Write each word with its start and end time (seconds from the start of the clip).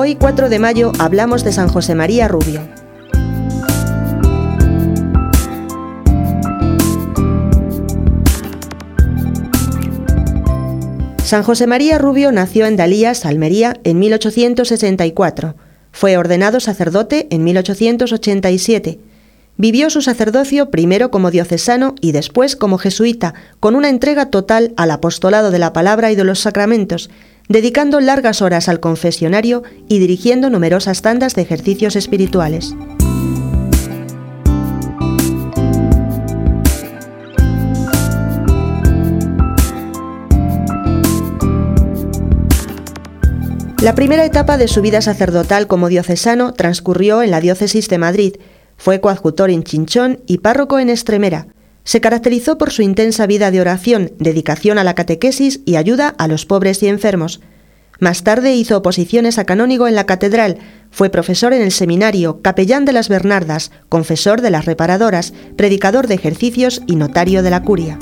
4 0.00 0.48
de 0.48 0.58
mayo 0.58 0.92
hablamos 0.98 1.44
de 1.44 1.52
San 1.52 1.68
José 1.68 1.94
María 1.94 2.26
Rubio. 2.26 2.62
San 11.22 11.42
José 11.42 11.66
María 11.66 11.98
Rubio 11.98 12.32
nació 12.32 12.64
en 12.66 12.76
Dalías, 12.76 13.26
Almería, 13.26 13.74
en 13.84 13.98
1864. 13.98 15.54
Fue 15.92 16.16
ordenado 16.16 16.60
sacerdote 16.60 17.28
en 17.30 17.44
1887. 17.44 19.00
Vivió 19.58 19.90
su 19.90 20.00
sacerdocio 20.00 20.70
primero 20.70 21.10
como 21.10 21.30
diocesano 21.30 21.94
y 22.00 22.12
después 22.12 22.56
como 22.56 22.78
jesuita, 22.78 23.34
con 23.60 23.76
una 23.76 23.90
entrega 23.90 24.30
total 24.30 24.72
al 24.78 24.92
apostolado 24.92 25.50
de 25.50 25.58
la 25.58 25.74
palabra 25.74 26.10
y 26.10 26.16
de 26.16 26.24
los 26.24 26.40
sacramentos, 26.40 27.10
dedicando 27.50 28.00
largas 28.00 28.42
horas 28.42 28.68
al 28.68 28.78
confesionario 28.78 29.64
y 29.88 29.98
dirigiendo 29.98 30.50
numerosas 30.50 31.02
tandas 31.02 31.34
de 31.34 31.42
ejercicios 31.42 31.96
espirituales. 31.96 32.76
La 43.82 43.96
primera 43.96 44.24
etapa 44.24 44.56
de 44.56 44.68
su 44.68 44.80
vida 44.80 45.00
sacerdotal 45.00 45.66
como 45.66 45.88
diocesano 45.88 46.52
transcurrió 46.52 47.22
en 47.22 47.32
la 47.32 47.40
diócesis 47.40 47.88
de 47.88 47.98
Madrid. 47.98 48.36
Fue 48.76 49.00
coadjutor 49.00 49.50
en 49.50 49.64
Chinchón 49.64 50.20
y 50.26 50.38
párroco 50.38 50.78
en 50.78 50.88
Estremera. 50.88 51.48
Se 51.90 52.00
caracterizó 52.00 52.56
por 52.56 52.70
su 52.70 52.82
intensa 52.82 53.26
vida 53.26 53.50
de 53.50 53.60
oración, 53.60 54.12
dedicación 54.20 54.78
a 54.78 54.84
la 54.84 54.94
catequesis 54.94 55.58
y 55.64 55.74
ayuda 55.74 56.14
a 56.18 56.28
los 56.28 56.46
pobres 56.46 56.84
y 56.84 56.86
enfermos. 56.86 57.40
Más 57.98 58.22
tarde 58.22 58.54
hizo 58.54 58.76
oposiciones 58.76 59.40
a 59.40 59.44
canónigo 59.44 59.88
en 59.88 59.96
la 59.96 60.06
catedral, 60.06 60.58
fue 60.92 61.10
profesor 61.10 61.52
en 61.52 61.62
el 61.62 61.72
seminario, 61.72 62.42
capellán 62.42 62.84
de 62.84 62.92
las 62.92 63.08
Bernardas, 63.08 63.72
confesor 63.88 64.40
de 64.40 64.52
las 64.52 64.66
reparadoras, 64.66 65.34
predicador 65.56 66.06
de 66.06 66.14
ejercicios 66.14 66.80
y 66.86 66.94
notario 66.94 67.42
de 67.42 67.50
la 67.50 67.64
curia. 67.64 67.98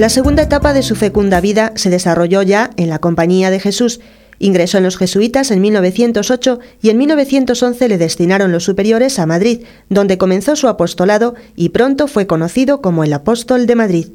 La 0.00 0.08
segunda 0.08 0.44
etapa 0.44 0.72
de 0.72 0.82
su 0.82 0.96
fecunda 0.96 1.42
vida 1.42 1.72
se 1.74 1.90
desarrolló 1.90 2.40
ya 2.40 2.70
en 2.78 2.88
la 2.88 3.00
Compañía 3.00 3.50
de 3.50 3.60
Jesús. 3.60 4.00
Ingresó 4.38 4.78
en 4.78 4.84
los 4.84 4.96
jesuitas 4.96 5.50
en 5.50 5.60
1908 5.60 6.58
y 6.80 6.88
en 6.88 6.96
1911 6.96 7.86
le 7.86 7.98
destinaron 7.98 8.50
los 8.50 8.64
superiores 8.64 9.18
a 9.18 9.26
Madrid, 9.26 9.64
donde 9.90 10.16
comenzó 10.16 10.56
su 10.56 10.68
apostolado 10.68 11.34
y 11.54 11.68
pronto 11.68 12.08
fue 12.08 12.26
conocido 12.26 12.80
como 12.80 13.04
el 13.04 13.12
apóstol 13.12 13.66
de 13.66 13.74
Madrid. 13.74 14.06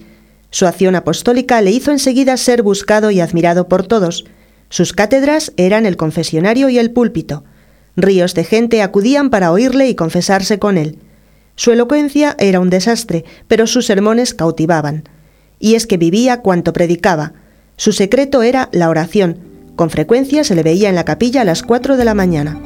Su 0.50 0.66
acción 0.66 0.96
apostólica 0.96 1.62
le 1.62 1.70
hizo 1.70 1.92
enseguida 1.92 2.36
ser 2.38 2.64
buscado 2.64 3.12
y 3.12 3.22
admirado 3.22 3.68
por 3.68 3.86
todos. 3.86 4.26
Sus 4.70 4.92
cátedras 4.92 5.54
eran 5.56 5.86
el 5.86 5.98
confesionario 5.98 6.68
y 6.70 6.80
el 6.80 6.90
púlpito. 6.90 7.44
Ríos 7.96 8.34
de 8.34 8.44
gente 8.44 8.82
acudían 8.82 9.30
para 9.30 9.52
oírle 9.52 9.88
y 9.88 9.94
confesarse 9.94 10.58
con 10.58 10.80
él. 10.80 10.98
Su 11.56 11.72
elocuencia 11.72 12.36
era 12.40 12.60
un 12.60 12.72
desastre, 12.72 13.24
pero 13.48 13.68
sus 13.68 13.86
sermones 13.86 14.34
cautivaban 14.34 15.04
y 15.60 15.76
es 15.76 15.88
que 15.88 15.98
vivía 15.98 16.42
cuanto 16.42 16.74
predicaba. 16.74 17.34
Su 17.78 17.92
secreto 17.92 18.44
era 18.44 18.70
la 18.72 18.90
oración. 18.90 19.40
Con 19.76 19.90
frecuencia 19.90 20.44
se 20.44 20.56
le 20.56 20.64
veía 20.64 20.90
en 20.90 20.96
la 20.96 21.06
capilla 21.06 21.42
a 21.42 21.46
las 21.46 21.64
4 21.64 21.98
de 21.98 22.06
la 22.06 22.14
mañana. 22.14 22.60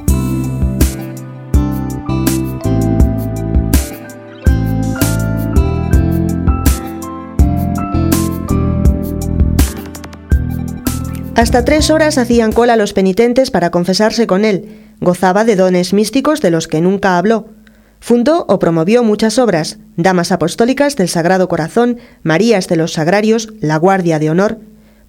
Hasta 11.40 11.64
tres 11.64 11.90
horas 11.90 12.18
hacían 12.18 12.52
cola 12.52 12.76
los 12.76 12.92
penitentes 12.92 13.50
para 13.50 13.72
confesarse 13.72 14.28
con 14.28 14.44
él. 14.44 14.78
Gozaba 15.00 15.46
de 15.46 15.56
dones 15.56 15.94
místicos 15.94 16.42
de 16.42 16.52
los 16.52 16.68
que 16.68 16.82
nunca 16.82 17.18
habló. 17.18 17.48
Fundó 18.00 18.46
o 18.48 18.60
promovió 18.60 19.04
muchas 19.04 19.38
obras, 19.38 19.78
Damas 19.98 20.32
Apostólicas 20.32 20.96
del 20.96 21.10
Sagrado 21.10 21.48
Corazón, 21.48 21.98
Marías 22.24 22.68
de 22.68 22.78
los 22.78 22.94
Sagrarios, 22.94 23.54
La 23.60 23.78
Guardia 23.78 24.20
de 24.20 24.30
Honor. 24.30 24.60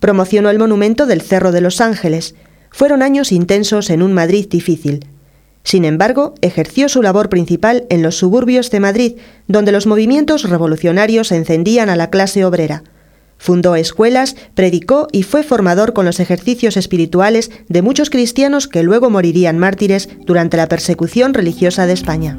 Promocionó 0.00 0.50
el 0.50 0.58
monumento 0.58 1.06
del 1.06 1.22
Cerro 1.22 1.52
de 1.52 1.60
los 1.60 1.80
Ángeles. 1.80 2.34
Fueron 2.70 3.02
años 3.02 3.32
intensos 3.32 3.90
en 3.90 4.02
un 4.02 4.12
Madrid 4.12 4.46
difícil. 4.48 5.06
Sin 5.62 5.84
embargo, 5.84 6.34
ejerció 6.40 6.88
su 6.88 7.02
labor 7.02 7.28
principal 7.28 7.86
en 7.90 8.02
los 8.02 8.16
suburbios 8.16 8.70
de 8.70 8.80
Madrid, 8.80 9.16
donde 9.46 9.72
los 9.72 9.86
movimientos 9.86 10.48
revolucionarios 10.48 11.32
encendían 11.32 11.90
a 11.90 11.96
la 11.96 12.10
clase 12.10 12.44
obrera. 12.44 12.82
Fundó 13.36 13.74
escuelas, 13.74 14.36
predicó 14.54 15.08
y 15.12 15.22
fue 15.22 15.42
formador 15.42 15.92
con 15.92 16.04
los 16.04 16.20
ejercicios 16.20 16.76
espirituales 16.76 17.50
de 17.68 17.82
muchos 17.82 18.10
cristianos 18.10 18.68
que 18.68 18.82
luego 18.82 19.10
morirían 19.10 19.58
mártires 19.58 20.08
durante 20.26 20.56
la 20.56 20.68
persecución 20.68 21.34
religiosa 21.34 21.86
de 21.86 21.92
España. 21.92 22.36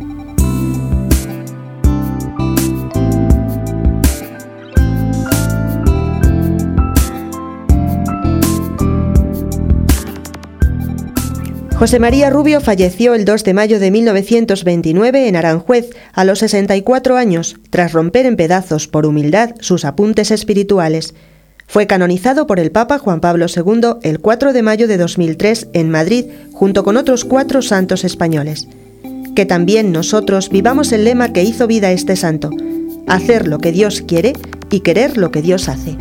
José 11.81 11.97
María 11.97 12.29
Rubio 12.29 12.61
falleció 12.61 13.15
el 13.15 13.25
2 13.25 13.43
de 13.43 13.55
mayo 13.55 13.79
de 13.79 13.89
1929 13.89 15.27
en 15.27 15.35
Aranjuez 15.35 15.89
a 16.13 16.23
los 16.23 16.37
64 16.37 17.17
años, 17.17 17.55
tras 17.71 17.91
romper 17.91 18.27
en 18.27 18.35
pedazos 18.35 18.87
por 18.87 19.07
humildad 19.07 19.55
sus 19.61 19.83
apuntes 19.83 20.29
espirituales. 20.29 21.15
Fue 21.65 21.87
canonizado 21.87 22.45
por 22.45 22.59
el 22.59 22.69
Papa 22.69 22.99
Juan 22.99 23.19
Pablo 23.19 23.47
II 23.47 23.95
el 24.03 24.19
4 24.19 24.53
de 24.53 24.61
mayo 24.61 24.87
de 24.87 24.97
2003 24.97 25.69
en 25.73 25.89
Madrid, 25.89 26.25
junto 26.53 26.83
con 26.83 26.97
otros 26.97 27.25
cuatro 27.25 27.63
santos 27.63 28.03
españoles. 28.03 28.67
Que 29.35 29.47
también 29.47 29.91
nosotros 29.91 30.49
vivamos 30.49 30.91
el 30.91 31.03
lema 31.03 31.33
que 31.33 31.41
hizo 31.41 31.65
vida 31.65 31.91
este 31.91 32.15
santo, 32.15 32.51
hacer 33.07 33.47
lo 33.47 33.57
que 33.57 33.71
Dios 33.71 34.03
quiere 34.03 34.33
y 34.69 34.81
querer 34.81 35.17
lo 35.17 35.31
que 35.31 35.41
Dios 35.41 35.67
hace. 35.67 35.97